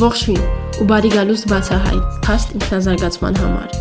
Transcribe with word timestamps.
Ողջույն 0.00 0.44
ու 0.80 0.84
բարի 0.88 1.08
գալուստ 1.12 1.46
բացահայտ 1.50 2.04
փաստ 2.24 2.52
ինքնազարգացման 2.56 3.34
համար։ 3.36 3.74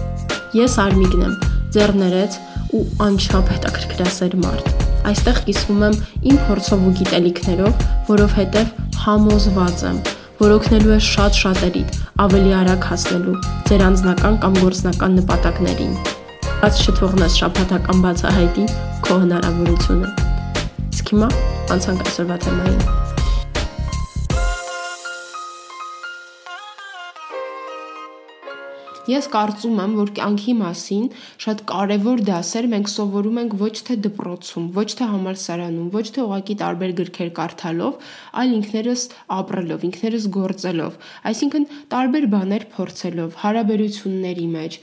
Ես 0.58 0.74
Արմիգն 0.84 1.22
եմ, 1.24 1.36
ձեռներեց 1.76 2.36
ու 2.76 2.82
անչափ 3.06 3.52
հետաքրքրասեր 3.54 4.36
մարդ։ 4.42 4.84
Այստեղ 5.12 5.40
կիսվում 5.48 5.86
եմ 5.88 5.96
իմ 6.34 6.40
փորձով 6.50 6.84
ու 6.90 6.94
գիտելիքներով, 7.00 7.86
որովհետև 8.10 8.74
համոզված 9.06 9.84
եմ, 9.90 10.02
որ 10.44 10.56
օգնելու 10.60 10.96
է 10.98 11.02
շատ 11.08 11.40
շատերիդ 11.40 12.00
ավելի 12.28 12.56
արագ 12.60 12.88
հասնելու 12.92 13.38
ձեր 13.70 13.84
անձնական 13.88 14.40
կամ 14.44 14.58
գործնական 14.60 15.20
նպատակներին։ 15.22 15.94
Բաց 16.60 16.82
չթողնես 16.84 17.40
շփաթական 17.44 18.04
բացահայտի 18.08 18.66
քո 19.08 19.22
հնարավորությունը։ 19.24 20.12
Իսկ 20.90 21.14
հիմա 21.16 21.32
անցանք 21.78 22.04
այսօրվա 22.10 22.44
թեմային։ 22.44 23.09
Ես 29.10 29.28
կարծում 29.34 29.80
եմ, 29.82 29.94
որ 29.98 30.10
կյանքի 30.18 30.54
մասին 30.60 31.06
շատ 31.44 31.62
կարևոր 31.72 32.20
դասեր 32.28 32.66
մենք 32.74 32.90
սովորում 32.94 33.40
ենք 33.42 33.56
ոչ 33.62 33.72
թե 33.88 33.96
դպրոցում, 34.06 34.68
ոչ 34.76 34.88
թե 35.00 35.08
համալսարանում, 35.14 35.88
ոչ 35.96 36.04
թե 36.16 36.26
ուղակի 36.26 36.56
տարբեր 36.62 36.94
գրքեր 37.00 37.32
կարդալով, 37.40 38.12
այլ 38.42 38.54
ինքներս 38.60 39.06
ապրելով, 39.40 39.88
ինքներս 39.90 40.28
գործելով, 40.40 41.00
այսինքն 41.32 41.66
տարբեր 41.96 42.28
բաներ 42.36 42.68
փորձելով, 42.76 43.40
հարաբերությունների 43.46 44.48
մեջ, 44.60 44.78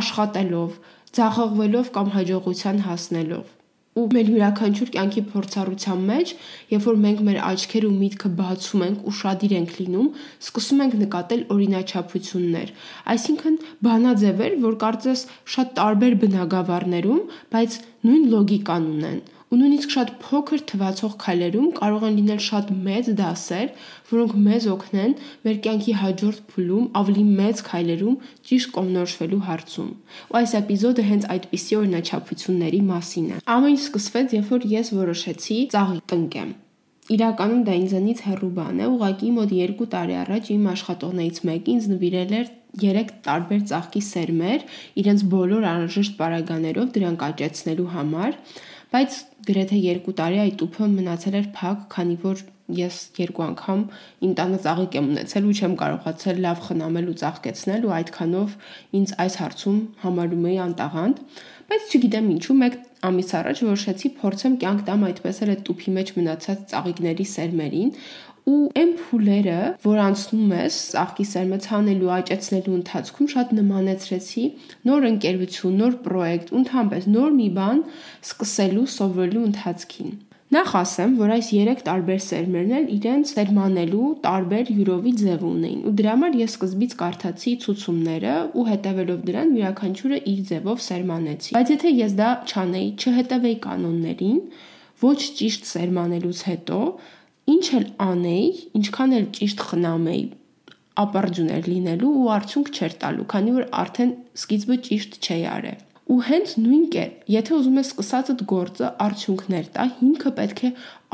աշխատելով, 0.00 0.76
ձախողվելով 1.20 1.94
կամ 1.96 2.12
հաջողության 2.18 2.84
հասնելով 2.90 3.59
ու 4.00 4.06
մեր 4.16 4.30
յուրաքանչյուր 4.32 4.92
կյանքի 4.96 5.22
փորձառության 5.30 6.04
մեջ, 6.10 6.32
երբ 6.74 6.86
որ 6.90 7.00
մենք 7.04 7.24
մեր 7.28 7.40
աչքերը 7.50 7.90
ու 7.90 7.98
միտքը 8.00 8.30
բացում 8.40 8.84
ենք 8.86 9.08
ու 9.10 9.16
շադիր 9.20 9.56
ենք 9.60 9.74
լինում, 9.80 10.08
սկսում 10.46 10.84
ենք 10.86 10.96
նկատել 11.00 11.42
օրինաչափություններ։ 11.56 12.72
Այսինքն 13.16 13.58
բանաձևեր, 13.88 14.56
որ 14.64 14.78
կարծես 14.86 15.26
շատ 15.56 15.76
տարբեր 15.80 16.16
բնագավառներում, 16.24 17.20
բայց 17.52 17.76
նույն 18.08 18.32
լոգիկան 18.34 18.90
ունեն 18.94 19.20
ու 19.50 19.56
նույնիսկ 19.58 19.92
շատ 19.92 20.10
փոքր 20.22 20.60
թվացող 20.70 21.14
քայլերում 21.22 21.70
կարող 21.78 22.04
են 22.06 22.18
լինել 22.20 22.42
շատ 22.44 22.68
մեծ 22.86 23.08
դասեր, 23.18 23.72
որոնք 24.10 24.36
մեզ 24.46 24.68
օգնեն 24.74 25.14
մեր 25.46 25.56
կյանքի 25.64 25.94
հաջորդ 26.02 26.44
փուլում 26.52 26.86
ավելի 27.00 27.24
մեծ 27.40 27.62
քայլերում 27.70 28.16
ճիշտ 28.50 28.72
կողմնորոշվելու 28.78 29.42
հարցում։ 29.50 29.90
Ու 30.30 30.38
այս 30.40 30.54
էպիզոդը 30.60 31.06
հենց 31.10 31.28
այդպիսի 31.34 31.78
օրինաչափությունների 31.80 32.80
մասին 32.94 33.26
է։ 33.30 33.42
Ամեն 33.58 33.74
ինչ 33.74 33.82
սկսվեց, 33.90 34.34
երբ 34.38 34.54
որ 34.54 34.70
ես 34.78 34.94
որոշեցի 35.00 35.58
ծաղի 35.74 36.00
տնկեմ։ 36.14 36.50
Իրականում 37.10 37.62
դա 37.66 37.74
ինձանից 37.80 38.18
հեռու 38.22 38.48
բան 38.54 38.80
է, 38.80 38.84
ուղղակի 38.86 39.28
մոտ 39.34 39.52
2 39.58 39.86
տարի 39.90 40.16
առաջ 40.20 40.50
իմ 40.54 40.66
աշխատողներից 40.70 41.40
մեկը 41.48 41.72
ինձ 41.74 41.88
նվիրել 41.90 42.34
էր 42.38 42.50
3 42.82 43.10
տարբեր 43.26 43.64
ծաղկի 43.70 44.02
սերմեր 44.06 44.60
իրենց 45.02 45.24
բոլոր 45.32 45.66
անհրաժեշտ 45.70 46.14
պարագաներով 46.20 46.92
դրանք 46.94 47.24
աճեցնելու 47.30 47.88
համար, 47.96 48.36
բայց 48.90 49.18
գրեթե 49.50 49.82
2 49.88 50.14
տարի 50.20 50.40
այդ 50.44 50.56
տուփը 50.60 50.86
մնացել 50.94 51.36
էր 51.40 51.46
փակ, 51.56 51.84
քանի 51.94 52.16
որ 52.24 52.42
ես 52.76 52.96
երկու 53.18 53.44
անգամ 53.46 53.80
իմ 54.26 54.34
տանը 54.38 54.58
ծաղիկ 54.64 54.96
եմ 54.98 55.08
ունեցել 55.10 55.46
ու 55.50 55.54
չեմ 55.58 55.74
կարողացել 55.80 56.40
լավ 56.44 56.60
խնամել 56.66 57.08
ու 57.10 57.16
ծաղկեցնել 57.22 57.86
ու 57.88 57.94
այդքանով 57.96 58.54
ինձ 59.00 59.14
այս 59.24 59.38
հարցում 59.40 59.80
համարում 60.04 60.46
էի 60.50 60.58
անտաղանդ, 60.66 61.22
բայց 61.70 61.90
չգիտեմ 61.90 62.30
ինչու 62.34 62.56
մեկ 62.60 62.78
ամիս 63.10 63.30
առաջ 63.40 63.60
որոշեցի 63.64 64.08
փորձեմ 64.20 64.54
կյանք 64.60 64.80
տամ 64.90 65.04
այդպես 65.10 65.38
էլ 65.44 65.52
այդ 65.54 65.60
տուփի 65.70 65.92
մեջ 65.96 66.10
մնացած 66.20 66.64
ծաղիկների 66.70 67.26
սերմերին 67.30 67.92
ու 68.50 68.60
այն 68.80 68.94
փուլերը, 69.00 69.58
որ 69.84 70.00
անցնում 70.06 70.54
ես 70.56 70.78
աղքի 71.02 71.26
սերմը 71.32 71.58
ցանելու, 71.66 72.10
աճեցնելու 72.16 72.78
ընթացքում 72.78 73.30
շատ 73.34 73.52
նմանեցրեցի 73.58 74.46
նոր 74.90 75.06
ընկերություն, 75.10 75.76
նոր 75.84 76.00
պրոյեկտ, 76.06 76.50
ընդհանրապես 76.62 77.12
նոր 77.18 77.36
մի 77.36 77.48
բան 77.60 77.84
սկսելու, 78.30 78.88
սովորելու 78.96 79.46
ընթացքին։ 79.50 80.18
Նախ 80.50 80.70
ասեմ, 80.80 81.12
որ 81.14 81.30
այս 81.30 81.48
3 81.54 81.82
տարբեր 81.86 82.22
սերմերն 82.24 82.72
էլ 82.74 82.86
իրենց 82.90 83.32
սերմանելու 83.36 84.06
տարբեր 84.24 84.72
յուրովի 84.78 85.12
ձև 85.20 85.44
ունեին, 85.46 85.84
ու 85.86 85.92
դրա 86.00 86.14
համար 86.16 86.38
ես 86.40 86.56
սկզբից 86.56 86.96
կարդացի 87.02 87.52
ցուցումները 87.64 88.32
ու 88.58 88.64
հետևելով 88.70 89.20
դրան 89.28 89.52
յուրաքանչյուրը 89.60 90.18
իր 90.32 90.40
ձևով 90.50 90.82
սերմանեցի։ 90.88 91.54
Բայց 91.54 91.70
եթե 91.76 91.94
ես 92.00 92.18
դա 92.18 92.32
չանեի, 92.50 92.90
չհետևեի 92.98 93.56
կանոններին, 93.68 94.42
ոչ 95.06 95.20
ճիշտ 95.38 95.70
սերմանելուց 95.70 96.42
հետո 96.50 96.80
ինչ 97.50 97.66
էլ 97.78 97.86
անեի, 98.04 98.48
ինչքան 98.80 99.14
էլ 99.18 99.26
ճիշտ 99.36 99.62
խնամեի, 99.70 100.24
ապարդյուն 101.00 101.52
էր 101.56 101.68
լինելու 101.70 102.10
ու 102.20 102.30
արդյունք 102.36 102.70
չէր 102.76 102.96
տալու, 103.02 103.26
քանի 103.32 103.54
որ 103.56 103.66
արդեն 103.82 104.12
սկիզբը 104.40 104.76
ճիշտ 104.88 105.18
չէի 105.20 105.44
արել։ 105.54 105.86
Ու 106.10 106.18
հենց 106.26 106.52
նույն 106.60 106.86
կերպ, 106.90 107.18
եթե 107.30 107.52
ուզում 107.56 107.76
ես 107.80 107.90
սկսածդ 107.90 108.40
գործը 108.50 108.88
արդյունքներ 109.04 109.66
տա, 109.76 109.84
հիմքը 110.00 110.32
պետք 110.40 110.62
է 110.66 110.70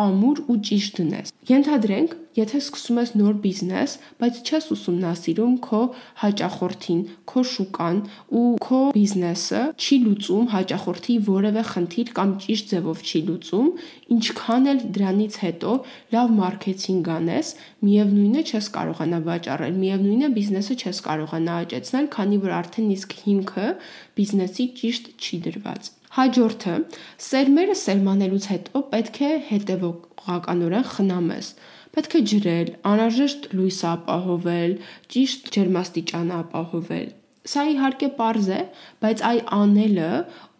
ամուր 0.06 0.38
ու 0.46 0.56
ճիշտ 0.68 1.00
դնես։ 1.00 1.34
Ենթադրենք, 1.50 2.14
եթե 2.36 2.58
սկսում 2.60 2.98
ես 3.00 3.10
նոր 3.16 3.36
բիզնես, 3.44 3.92
բայց 4.20 4.40
չես 4.46 4.66
ուսումնասիրում 4.76 5.54
քո 5.66 5.80
հաճախորդին, 6.22 7.00
քո 7.32 7.42
շուկան 7.52 8.00
ու 8.40 8.44
քո 8.66 8.80
բիզնեսը 8.96 9.62
չի 9.76 9.98
լուծում 10.06 10.48
հաճախորդի 10.52 11.16
որևէ 11.30 11.62
խնդիր 11.70 12.12
կամ 12.18 12.34
ճիշտ 12.44 12.72
ձևով 12.72 13.02
չի 13.06 13.20
լուծում, 13.30 13.68
ինչքան 14.16 14.70
էլ 14.72 14.80
դրանից 14.96 15.38
հետո 15.46 15.76
լավ 16.16 16.34
մարքեթինգ 16.36 17.12
անես, 17.16 17.52
միևնույնը 17.86 18.42
չես 18.46 18.70
կարողանա 18.76 19.20
վաճառել, 19.26 19.78
միևնույնը 19.86 20.32
բիզնեսը 20.36 20.76
չես 20.76 21.02
կարողանա 21.06 21.60
աճեցնել, 21.66 22.10
քանի 22.16 22.40
որ 22.46 22.56
արդեն 22.60 22.90
իսկ 22.96 23.16
հիմքը 23.26 23.68
բիզնեսի 24.16 24.66
ճիշտ 24.80 25.14
չի 25.16 25.40
դրված։ 25.46 25.92
Հաջորդը, 26.16 26.74
սերմերը 27.20 27.74
սերմանելուց 27.76 28.44
հետո 28.52 28.80
պետք 28.92 29.18
է 29.26 29.32
հետևողականորեն 29.50 30.86
խնամես։ 30.92 31.48
Պետք 31.96 32.14
է 32.18 32.20
ջրել, 32.30 32.70
անհրաժեշտ 32.88 33.46
լույս 33.56 33.76
ապահովել, 33.90 34.72
ճիշտ 35.14 35.46
ջերմաստիճանը 35.54 36.34
ապահովել։ 36.42 37.06
Սա 37.46 37.62
իհարկե 37.72 38.08
པարզ 38.18 38.50
է, 38.52 38.58
բայց 39.04 39.22
այ 39.30 39.38
անելը 39.56 40.10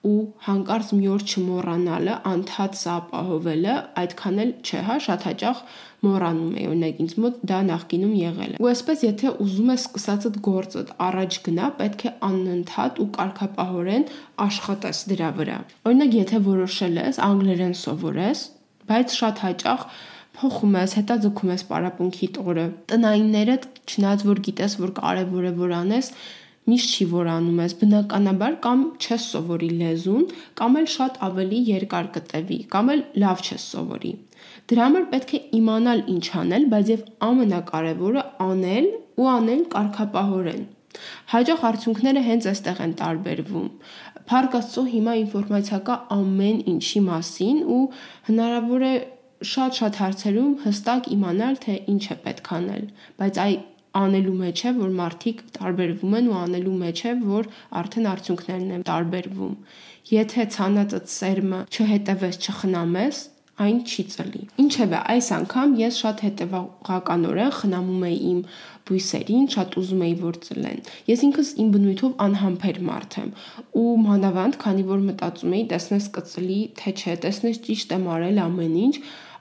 ու 0.06 0.14
հանկարծ 0.46 0.92
մի 0.96 1.10
օր 1.12 1.24
չմոռանալը, 1.26 2.14
սա 2.80 2.94
ապահովելը 2.94 3.76
այդքան 4.02 4.40
էլ 4.46 4.54
չէ, 4.62 4.80
հա, 4.88 4.96
շատ 5.06 5.28
հաճախ 5.28 5.62
մոռանում 6.06 6.56
էի, 6.56 6.66
օրինակ 6.70 7.00
ինձ 7.04 7.14
մոտ 7.24 7.38
դա 7.50 7.60
նախկինում 7.68 8.16
եղել 8.22 8.56
է։ 8.56 8.60
Ու 8.62 8.70
այսպես 8.72 9.04
եթե 9.06 9.32
ուզում 9.44 9.70
ես 9.74 9.86
սկսածդ 9.86 10.40
գործդ 10.48 10.92
առաջ 11.10 11.38
գնա, 11.46 11.70
պետք 11.82 12.06
է 12.06 12.12
անընդհատ 12.30 13.00
ու 13.02 13.08
կարգապահորեն 13.16 14.10
աշխատես 14.46 15.00
դրա 15.12 15.30
վրա։ 15.40 15.58
Օրինակ 15.90 16.20
եթե 16.22 16.42
որոշել 16.46 17.00
ես 17.02 17.24
անգլերեն 17.26 17.80
սովորես, 17.82 18.44
բայց 18.86 19.16
շատ 19.20 19.42
հաճախ 19.46 19.88
փոխում 20.36 20.74
ես, 20.76 20.94
հետաձգում 21.00 21.52
ես 21.54 21.62
պարապմունքի 21.70 22.28
տորը։ 22.36 22.64
Տնայինները 22.92 23.56
չնայած 23.86 24.24
որ 24.30 24.42
գիտես, 24.48 24.76
որ 24.82 24.92
կարևոր 24.98 25.46
է 25.50 25.52
որ 25.56 25.74
անես, 25.76 26.10
միշտ 26.66 26.94
չի 26.96 27.04
որ 27.12 27.28
անում 27.30 27.58
ես 27.62 27.74
բնականաբար 27.80 28.54
կամ 28.66 28.80
չես 28.98 29.26
սովորի 29.32 29.68
լեզուն, 29.80 30.24
կամ 30.60 30.78
էլ 30.80 30.88
շատ 30.96 31.18
ավելի 31.26 31.60
երկար 31.70 32.08
կտևի, 32.16 32.58
կամ 32.72 32.90
էլ 32.96 33.02
լավ 33.22 33.44
չես 33.46 33.66
սովորի։ 33.76 34.12
Դրա 34.66 34.86
համար 34.86 35.04
պետք 35.12 35.34
է 35.36 35.40
իմանալ 35.60 36.00
ինչ 36.16 36.26
անել, 36.42 36.64
բայց 36.72 36.90
եւ 36.90 37.04
ամենակարևորը 37.26 38.24
անել 38.46 38.88
ու 39.16 39.28
անել 39.36 39.62
կարգապահորեն։ 39.76 40.64
Հաջող 41.30 41.64
արդյունքները 41.70 42.22
հենց 42.26 42.46
այստեղ 42.50 42.78
են 42.86 42.92
տարբերվում։ 43.00 43.68
Փառք 44.26 44.54
Աստծո 44.58 44.82
հիմա 44.90 45.14
ինֆորմացիա 45.22 45.78
կա 45.86 45.96
ամեն 46.16 46.56
ինչի 46.72 47.02
մասին 47.06 47.58
ու 47.76 47.82
հնարավոր 48.28 48.86
է 48.86 48.94
շատ-շատ 49.44 49.98
հարցերում 50.00 50.52
հստակ 50.64 51.08
իմանալ, 51.16 51.58
թե 51.64 51.74
ինչ 51.92 52.04
է 52.14 52.16
պետք 52.26 52.52
անել, 52.56 52.84
բայց 53.20 53.40
այ 53.46 53.54
անելու 53.96 54.34
մեջ 54.40 54.62
է, 54.68 54.72
որ 54.76 54.90
մարդիկ 54.96 55.38
տարբերվում 55.56 56.16
են 56.18 56.26
ու 56.32 56.36
անելու 56.40 56.74
մեջ 56.82 57.00
է, 57.10 57.12
որ 57.36 57.48
արդեն 57.80 58.08
արդյունքներն 58.12 58.74
են 58.76 58.84
տարբերվում։ 58.90 59.54
Եթե 60.16 60.46
ցանածդ 60.56 61.08
սերմը 61.16 61.60
չհետևես, 61.72 62.40
չխնամես, 62.46 63.22
այն 63.56 63.78
չի 63.88 64.02
ծլի։ 64.12 64.42
Ինչևէ, 64.60 64.98
այս 65.16 65.28
անգամ 65.36 65.70
ես 65.80 65.98
շատ 66.02 66.18
հետևողականորեն 66.26 67.52
խնամում 67.56 68.02
էի 68.08 68.18
իմ 68.30 68.40
բույսերին, 68.86 69.46
շատ 69.54 69.76
ուզում 69.80 70.02
էի 70.06 70.16
որ 70.20 70.36
ծլեն։ 70.46 70.82
Ես 71.08 71.22
ինքս 71.26 71.52
իմ 71.64 71.70
բնույթով 71.76 72.12
անհամբեր 72.26 72.80
մարդ 72.90 73.16
եմ 73.22 73.30
ու 73.80 73.94
մանավանդ, 74.04 74.58
քանի 74.66 74.84
որ 74.92 75.00
մտածում 75.06 75.56
էի, 75.56 75.64
տեսնես 75.72 76.10
կծլի, 76.16 76.60
թե 76.76 76.92
չէ, 77.00 77.16
տեսնես 77.24 77.62
ճիշտ 77.66 77.96
եմ 77.96 78.06
արել 78.16 78.42
ամեն 78.44 78.76
ինչ, 78.84 78.94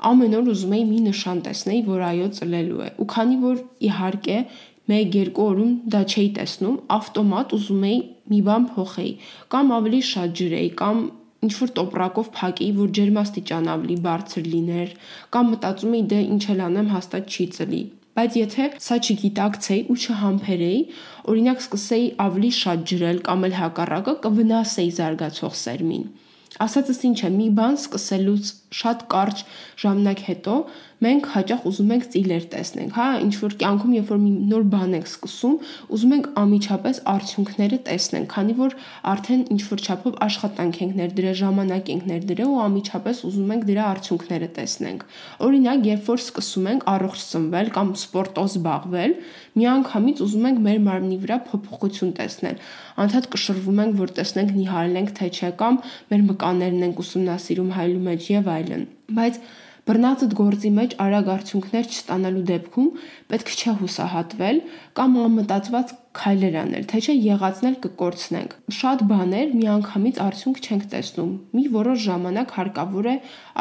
ամեն 0.10 0.38
օր 0.40 0.50
ուզում 0.54 0.74
էի 0.78 0.86
մի 0.92 1.00
նշան 1.10 1.44
տեսնեի, 1.46 1.82
որ 1.90 2.02
այո 2.10 2.30
ծլելու 2.38 2.82
է։ 2.86 2.90
Ու 3.02 3.08
քանի 3.16 3.38
որ 3.46 3.62
իհարկե 3.90 4.38
1-2 4.96 5.30
օրում 5.46 5.74
դա 5.96 6.02
չէի 6.06 6.28
տեսնում, 6.38 6.76
ավտոմատ 6.96 7.54
ուզում 7.58 7.86
էի 7.90 8.00
մի 8.32 8.40
բան 8.46 8.66
փոխեի, 8.76 9.14
կամ 9.56 9.72
ավելի 9.80 10.02
շատ 10.10 10.36
ջրեի, 10.40 10.70
կամ 10.82 11.00
ինչ 11.46 11.54
որ 11.62 11.72
տոպրակով 11.78 12.30
փակեի, 12.38 12.72
որ 12.80 12.92
ջերմաստիճան 12.98 13.70
ավելի 13.76 13.98
բարձր 14.06 14.50
լիներ, 14.54 14.94
կամ 15.36 15.50
մտածում 15.56 15.96
էի 15.98 16.04
դե 16.14 16.20
ինչ 16.36 16.44
էլ 16.54 16.62
անեմ, 16.66 16.92
հաստատ 16.96 17.36
չի 17.36 17.46
ծլի։ 17.58 17.82
Բայց 18.16 18.36
եթե 18.40 18.66
սա 18.80 18.98
չգիտակցեի 19.04 19.82
ու 19.92 19.98
չհամբերեի, 20.06 20.78
օրինակ 21.32 21.64
սկսեի 21.66 22.06
ավելի 22.26 22.52
շատ 22.60 22.86
ջրել 22.92 23.18
կամ 23.26 23.42
էլ 23.50 23.56
հակառակը, 23.60 24.14
կվնասեի 24.26 24.94
զարգացող 25.00 25.58
սերմին։ 25.66 26.06
Ասածս 26.66 27.02
ինչ 27.10 27.20
է, 27.28 27.32
մի 27.36 27.48
բան 27.58 27.76
սկսելուց 27.82 28.52
շատ 28.80 29.08
կարճ 29.16 29.46
ժամանակ 29.86 30.26
հետո 30.30 30.56
մենք 31.06 31.26
հաճախ 31.36 31.66
ուզում 31.70 31.92
ենք 31.96 32.06
ծիլեր 32.14 32.46
տեսնենք, 32.54 32.94
հա, 32.96 33.06
ինչ 33.26 33.34
որ 33.42 33.56
կյանքում 33.62 33.96
երբ 33.96 34.12
որ 34.14 34.20
մի 34.26 34.32
նոր 34.52 34.64
բան 34.74 34.94
ենք 34.96 35.10
սկսում, 35.12 35.56
ուզում 35.96 36.14
ենք 36.16 36.30
ամիջապես 36.42 37.02
արդյունքները 37.14 37.80
տեսնենք, 37.90 38.28
քանի 38.32 38.56
որ 38.62 38.76
արդեն 39.12 39.44
ինչ 39.56 39.62
որ 39.70 39.84
չափով 39.86 40.18
աշխատանք 40.26 40.80
ենք 40.86 40.96
ներդրել, 41.02 41.36
ժամանակ 41.42 41.92
ենք 41.96 42.08
ներդրել 42.12 42.54
ու 42.56 42.62
ամիջապես 42.66 43.22
ուզում 43.30 43.52
ենք 43.56 43.68
դրա 43.70 43.86
արդյունքները 43.96 44.50
տեսնենք։ 44.56 45.06
Օրինակ, 45.46 45.86
երբ 45.92 46.10
որ 46.16 46.24
սկսում 46.26 46.70
ենք 46.72 46.88
առողջ 46.96 47.20
սնվել 47.26 47.70
կամ 47.76 47.94
սպորտով 48.06 48.50
զբաղվել, 48.56 49.16
միանգամից 49.56 50.24
ուզում 50.26 50.48
ենք 50.50 50.60
մեր 50.66 50.80
մարմնի 50.86 51.18
վրա 51.26 51.38
փոփոխություն 51.52 52.16
տեսնել։ 52.16 52.58
Անդադ 52.96 53.30
կշռվում 53.36 53.80
ենք, 53.86 53.96
որ 54.00 54.12
տեսնենք 54.16 54.52
նիհարել 54.56 55.00
ենք 55.00 55.14
թե 55.20 55.28
չէ 55.36 55.52
կամ 55.60 55.80
մեր 56.12 56.22
մկաններն 56.32 56.86
ենք 56.86 57.02
ուսումնասիրում 57.06 57.72
հայլու 57.76 58.04
մեջ 58.06 58.28
եւ 58.36 58.50
այլն։ 58.66 58.86
Բայց 59.16 59.40
բռնածդ 59.86 60.32
գործի 60.40 60.72
մեջ 60.76 60.96
արագ 61.06 61.28
արդյունքներ 61.36 61.90
չստանալու 61.94 62.46
դեպքում 62.50 62.88
պետք 63.32 63.52
չէ 63.56 63.74
հուսահատվել 63.82 64.62
կամ 64.98 65.18
անմտածված 65.26 65.94
քայլեր 66.16 66.56
անել, 66.62 66.86
թե 66.92 67.00
չէ 67.06 67.16
եղածնել 67.26 67.76
կկորցնենք։ 67.86 68.54
Շատ 68.76 69.02
բաներ 69.10 69.54
միանգամից 69.60 70.20
արդյունք 70.26 70.62
չենք 70.66 70.86
տեսնում։ 70.94 71.32
Մի 71.56 71.64
որոշ 71.76 72.00
ժամանակ 72.06 72.54
հարկավոր 72.56 73.10
է 73.12 73.16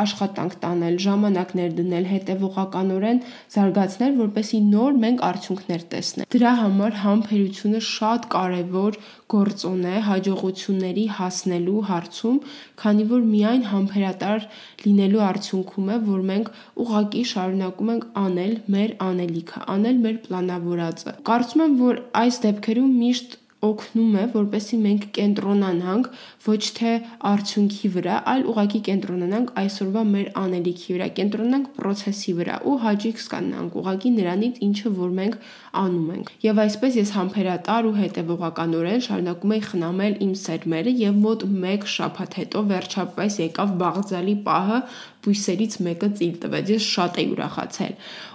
աշխատանք 0.05 0.55
տանել, 0.65 0.97
ժամանակ 1.05 1.55
ներդնել, 1.59 2.07
հետևողականորեն 2.15 3.21
զարգացնել, 3.55 4.15
որպեսզի 4.25 4.61
նոր 4.75 4.99
մենք 5.05 5.25
արդյունքներ 5.29 5.85
տեսնենք։ 5.95 6.31
Դրա 6.35 6.53
համար 6.63 6.99
համբերությունը 7.05 7.83
շատ 7.95 8.29
կարևոր 8.35 8.99
գործոն 9.35 9.85
է 9.91 9.95
հաջողությունների 10.09 11.05
հասնելու 11.19 11.83
հարցում, 11.91 12.39
քանի 12.85 13.05
որ 13.15 13.23
միայն 13.35 13.65
համբերատար 13.71 14.47
լինելու 14.85 15.23
արդյունքում 15.29 15.89
է, 15.95 15.97
որ 16.09 16.25
մենք 16.31 16.51
ուղակի 16.85 17.23
շարունակում 17.35 17.93
ենք 17.95 18.05
անել 18.25 18.55
մեր 18.75 18.95
անելիքը, 19.09 19.63
անել 19.75 20.01
մեր 20.05 20.19
պլանավորածը։ 20.27 21.15
Կարծում 21.31 21.65
եմ, 21.65 21.77
որ 21.85 22.01
այս 22.25 22.41
դեպքերում 22.45 22.93
միշտ 23.05 23.41
օգնում 23.65 24.17
է, 24.21 24.25
որպեսզի 24.35 24.79
մենք 24.85 25.05
կենտրոնանանք 25.17 26.09
ոչ 26.45 26.61
թե 26.79 26.93
արդյունքի 27.31 27.91
վրա, 27.95 28.17
այլ 28.33 28.43
ուղակի 28.53 28.81
կենտրոնանանք 28.89 29.53
այսօրվա 29.63 30.03
մեր 30.11 30.29
անելիքի 30.43 30.97
վրա, 30.97 31.09
կենտրոնանանք 31.19 31.71
process-ի 31.79 32.35
վրա 32.41 32.59
ու 32.69 32.77
հաճույք 32.85 33.23
ստանանք 33.25 33.79
ուղակի 33.81 34.13
նրանից, 34.19 34.61
ինչը 34.69 34.93
որ 34.99 35.15
մենք 35.21 35.39
անում 35.85 36.11
ենք։ 36.15 36.33
Եվ 36.45 36.61
այսպես 36.65 36.99
ես 37.01 37.15
համբերատար 37.19 37.89
ու 37.89 37.95
հետևողականորեն 38.01 39.05
շարունակում 39.09 39.55
եի 39.55 39.65
խնամել 39.71 40.15
իմ 40.29 40.35
սերմերը 40.45 40.95
եւ 41.05 41.19
մոտ 41.25 41.47
1 41.49 41.89
շաբաթ 41.95 42.39
հետո 42.45 42.65
վերջապես 42.75 43.39
եկավ 43.45 43.75
բաղձալի 43.85 44.37
պահը, 44.45 44.79
բույսերից 45.25 45.77
մեկը 45.87 46.09
ծիլ 46.19 46.35
տվեց։ 46.45 46.71
Ես 46.75 46.89
շատ 46.95 47.19
էի 47.23 47.29
ուրախացել։ 47.35 47.95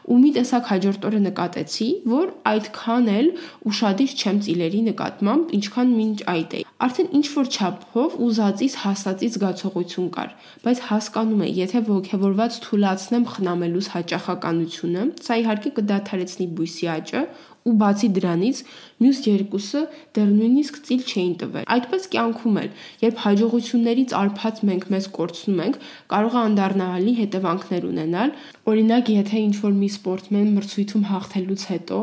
Ու 0.09 0.17
մի 0.19 0.29
տեսակ 0.35 0.69
հաջորդ 0.69 1.03
օրը 1.09 1.19
նկատեցի, 1.25 1.87
որ 2.09 2.29
այդքան 2.49 3.09
էլ 3.13 3.27
ուշադիր 3.69 4.13
չեմ 4.19 4.37
ծիլերի 4.45 4.81
նկատմամբ, 4.89 5.51
ինչքան 5.59 5.91
մինչ 5.99 6.17
այդ 6.33 6.55
էի։ 6.59 6.63
Արդեն 6.79 7.09
ինչ 7.19 7.27
որ 7.35 7.49
չափով 7.59 8.15
ուզածից 8.25 8.75
հասածից 8.83 9.37
զգացողություն 9.37 10.09
կար, 10.15 10.33
բայց 10.65 10.81
հասկանում 10.89 11.43
եմ, 11.45 11.53
եթե 11.59 11.79
ողջևորված 11.89 12.59
թուլացնեմ 12.65 13.25
խնամելուց 13.35 13.89
հաճախականությունը, 13.93 15.03
սա 15.29 15.39
իհարկե 15.43 15.73
կդադարեցնի 15.79 16.47
բույսի 16.57 16.89
աճը 16.95 17.23
ու 17.67 17.73
բացի 17.79 18.09
դրանից 18.15 18.61
մյուս 19.03 19.19
երկուսը 19.27 19.81
դեռ 20.15 20.29
նույնիսկ 20.39 20.79
ծիլ 20.87 21.03
չէին 21.09 21.35
տվել։ 21.43 21.67
Այդպես 21.75 22.07
կյանքում 22.15 22.59
էլ, 22.63 22.69
երբ 23.03 23.21
հաջողություններից 23.25 24.15
արփած 24.19 24.61
մենք 24.69 24.87
մեզ 24.95 25.09
կորցնում 25.19 25.61
ենք, 25.65 25.77
կարող 26.13 26.37
է 26.39 26.41
անդառնալի 26.49 27.13
հետևանքներ 27.19 27.87
ունենալ։ 27.89 28.35
Օրինակ, 28.73 29.13
եթե 29.19 29.43
ինչ-որ 29.49 29.77
մի 29.79 29.89
սպորտմեն 29.99 30.51
մրցույթում 30.59 31.07
հաղթելուց 31.09 31.65
հետո 31.73 31.99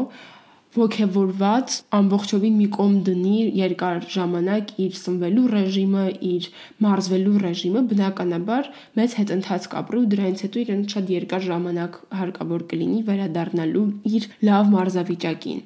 ողջևորված 0.80 1.76
ամբողջովին 1.98 2.56
մի 2.60 2.66
կողմ 2.76 2.96
դնի 3.08 3.36
երկար 3.60 4.06
ժամանակ 4.14 4.72
իր 4.86 4.98
սնվելու 5.00 5.46
ռեժիմը, 5.52 6.04
իր 6.30 6.48
մարզվելու 6.86 7.36
ռեժիմը, 7.44 7.84
բնականաբար 7.92 8.70
մեծ 9.00 9.16
հետընթաց 9.20 9.70
կապրի 9.76 10.02
ու 10.02 10.10
դրանից 10.16 10.44
հետո 10.46 10.62
իրեն 10.64 10.84
շատ 10.96 11.14
երկար 11.16 11.46
ժամանակ 11.52 12.02
հարկավոր 12.20 12.66
կլինի 12.74 13.00
վերադառնալու 13.12 13.86
իր 14.16 14.28
լավ 14.50 14.76
մարզավիճակին։ 14.76 15.64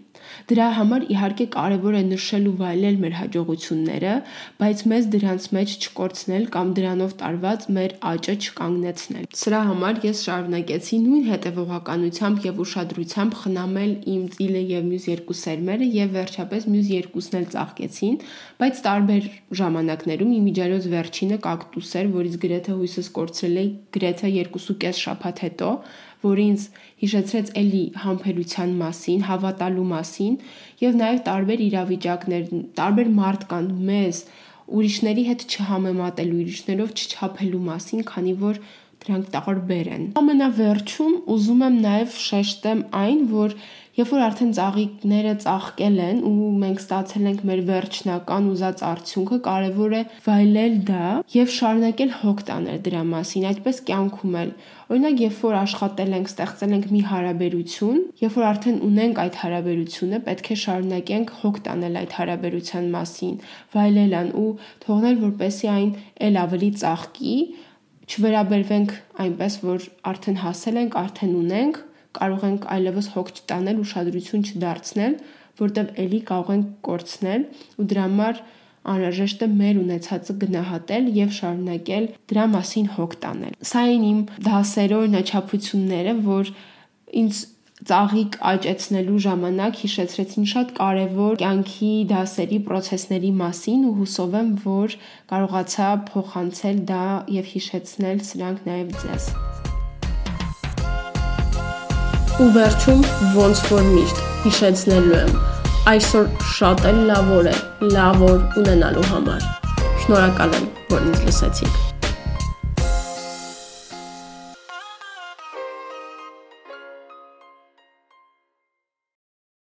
Դրա 0.51 0.67
համար 0.77 1.07
իհարկե 1.15 1.47
կարևոր 1.55 1.97
է 2.01 2.03
նշել 2.11 2.45
ու 2.51 2.55
վայելել 2.61 2.97
մեր 3.05 3.15
հաջողությունները, 3.21 4.15
բայց 4.61 4.83
մեզ 4.91 5.09
դրանց 5.15 5.47
մեջ 5.57 5.75
չկորցնել 5.81 6.45
կամ 6.55 6.73
դրանով 6.79 7.15
տարված 7.21 7.67
մեր 7.77 7.95
աճը 8.11 8.35
չկանգնեցնել։ 8.41 9.25
Սրա 9.41 9.61
համար 9.71 10.01
ես 10.07 10.23
շարունակեցի 10.27 11.01
նույն 11.05 11.25
հետևողականությամբ 11.31 12.45
եւ 12.51 12.61
ուշադրությամբ 12.65 13.39
խնամել 13.41 13.93
իմ 14.15 14.23
ծիլը 14.37 14.63
եւ 14.71 14.89
մյուս 14.91 15.09
երկու 15.11 15.39
սերմերը 15.41 15.91
եւ 16.01 16.15
վերջապես 16.21 16.69
մյուս 16.71 16.91
երկուսն 16.97 17.39
էլ 17.41 17.47
ծաղկեցին, 17.55 18.17
բայց 18.61 18.83
տարբեր 18.87 19.31
ժամանակներում 19.61 20.35
իմիջիայլոց 20.41 20.91
վերջինը 20.95 21.39
կակտուս 21.47 21.91
էր, 22.01 22.11
որից 22.21 22.39
գրեթե 22.45 22.77
հույսս 22.81 23.11
կորցրել 23.21 23.61
էի 23.61 23.71
գրեթե 23.97 24.31
2.5 24.41 25.01
շաբաթ 25.01 25.43
հետո, 25.47 25.71
որը 26.25 26.45
ինձ 26.51 26.67
հիշեցրեց 27.01 27.51
էլի 27.61 27.83
համբերության 28.05 28.75
մասին, 28.81 29.25
հավատալու 29.31 29.87
մասին 29.91 30.35
եւ 30.85 30.99
նաեւ 31.01 31.21
տարբեր 31.31 31.65
իրավիճակներ, 31.67 32.45
տարբեր 32.81 33.11
մարդկանց 33.21 33.73
մեզ 33.91 34.23
ուրիշների 34.71 35.25
հետ 35.31 35.45
չհամեմատելու, 35.51 36.41
ուրիշներով 36.45 36.93
չչափելու 37.01 37.63
մասին, 37.71 38.05
քանի 38.11 38.35
որ 38.45 38.61
դրանք 39.01 39.31
տարբեր 39.35 39.89
են։ 39.97 40.03
Ամենավերջում 40.21 41.15
ուզում 41.35 41.63
եմ 41.67 41.77
նաև 41.85 42.17
շեշտեմ 42.21 42.83
այն, 43.01 43.23
որ 43.31 43.55
երբ 44.01 44.13
որ 44.15 44.23
արդեն 44.25 44.53
ծաղիկները 44.57 45.33
ծաղկել 45.43 45.97
են 46.01 46.21
ու 46.25 46.51
մենք 46.61 46.79
ստացել 46.81 47.27
ենք 47.31 47.41
մեր 47.51 47.61
վերջնական 47.69 48.47
ուզած 48.51 48.83
արդյունքը, 48.91 49.39
կարևոր 49.45 49.97
է 49.99 50.03
վայելել 50.25 50.77
դա 50.89 51.09
եւ 51.35 51.51
շարունակել 51.57 52.15
հոգ 52.21 52.41
տանել 52.51 52.79
դրա 52.87 53.03
մասին, 53.11 53.47
այդպես 53.51 53.81
կյանքում 53.91 54.39
էլ։ 54.41 54.53
Օրինակ, 54.91 55.21
երբ 55.21 55.43
որ 55.45 55.57
աշխատել 55.61 56.15
ենք, 56.17 56.31
ստեղծել 56.31 56.73
ենք 56.77 56.87
մի 56.91 57.03
հարաբերություն, 57.11 57.99
երբ 58.25 58.39
որ 58.41 58.47
արդեն 58.51 58.79
ունենք 58.89 59.21
այդ 59.21 59.37
հարաբերությունը, 59.41 60.21
պետք 60.31 60.51
է 60.51 60.57
շարունակենք 60.65 61.35
հոգ 61.41 61.61
տանել 61.69 62.01
այդ 62.01 62.17
հարաբերության 62.21 62.89
մասին, 62.97 63.37
վայելել 63.77 64.17
ան 64.21 64.33
ու 64.41 64.51
թողնել, 64.87 65.21
որպեսի 65.29 65.71
այն 65.77 65.93
ել 66.31 66.41
ավելի 66.41 66.71
ծաղկի, 66.81 67.37
չվերաբերվենք 68.11 68.97
այնպես, 69.23 69.61
որ 69.63 69.87
արդեն 70.11 70.41
հասել 70.41 70.81
ենք, 70.81 70.99
արդեն 71.05 71.35
ունենք, 71.45 71.77
կարող 72.19 72.47
ենք 72.51 72.65
այլևս 72.75 73.11
հոգ 73.15 73.29
չտանել, 73.37 73.83
ուշադրություն 73.85 74.47
չդարձնել, 74.51 75.15
որտեվ 75.61 75.93
ելի 76.01 76.21
կարող 76.31 76.51
ենք 76.57 76.73
կորցնել 76.89 77.47
ու 77.81 77.87
դրա 77.91 78.07
համար 78.09 78.43
անհրաժեշտ 78.91 79.43
է 79.45 79.49
մեր 79.61 79.79
ունեցածը 79.81 80.35
գնահատել 80.41 81.09
եւ 81.21 81.33
շարունակել 81.37 82.07
դրա 82.33 82.45
մասին 82.55 82.87
հոգ 82.97 83.17
տանել։ 83.25 83.57
Սա 83.71 83.83
այն 83.91 84.05
իմ 84.11 84.21
դասերով 84.47 85.05
նչափությունները, 85.15 86.15
որ 86.31 86.53
ինձ 87.21 87.43
ծաղիկ 87.91 88.37
աճեցնելու 88.51 89.21
ժամանակ 89.25 89.79
հիշեցրեցին 89.83 90.49
շատ 90.53 90.73
կարևոր 90.81 91.39
կյանքի 91.43 91.93
դասերի 92.11 92.59
process-ների 92.69 93.31
մասին 93.41 93.87
ու 93.91 93.95
հուսով 94.01 94.37
եմ, 94.41 94.51
որ 94.67 94.99
կարողացա 95.33 95.93
փոխանցել 96.11 96.85
դա 96.93 97.07
եւ 97.41 97.55
հիշեցնել 97.55 98.27
սրանք 98.33 98.69
նաեւ 98.69 98.93
ձեզ։ 99.05 99.33
Ու 102.41 102.47
վերջում 102.55 103.01
ոնց 103.37 103.59
որ 103.69 103.83
միշտ 103.91 104.21
հիշեցնելու 104.47 105.19
եմ 105.19 105.35
այսօր 105.93 106.31
շատ 106.55 106.87
էլ 106.91 107.03
լավ 107.11 107.31
օր 107.37 107.51
է 107.53 107.55
լավ 107.99 108.27
օր 108.31 108.41
ունենալու 108.65 109.07
համար։ 109.13 109.47
Շնորհակալ 110.07 110.59
եմ, 110.63 110.69
որ 110.97 111.09
ինձ 111.11 111.25
լսեցիք։ 111.29 111.90